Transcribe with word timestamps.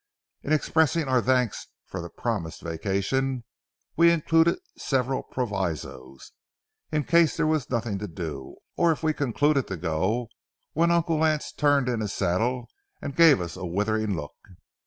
In 0.41 0.51
expressing 0.51 1.07
our 1.07 1.21
thanks 1.21 1.67
for 1.85 2.01
the 2.01 2.09
promised 2.09 2.61
vacation, 2.63 3.43
we 3.95 4.09
included 4.09 4.57
several 4.75 5.21
provisos—in 5.21 7.03
case 7.03 7.37
there 7.37 7.45
was 7.45 7.69
nothing 7.69 7.99
to 7.99 8.07
do, 8.07 8.55
or 8.75 8.91
if 8.91 9.03
we 9.03 9.13
concluded 9.13 9.67
to 9.67 9.77
go—when 9.77 10.89
Uncle 10.89 11.17
Lance 11.17 11.51
turned 11.51 11.87
in 11.87 11.99
his 11.99 12.13
saddle 12.13 12.67
and 12.99 13.15
gave 13.15 13.39
us 13.39 13.55
a 13.55 13.63
withering 13.63 14.15
look. 14.15 14.33